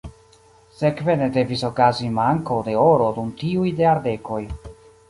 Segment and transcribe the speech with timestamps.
[0.79, 4.43] Sekve ne devis okazi manko de oro dum tiuj jardekoj.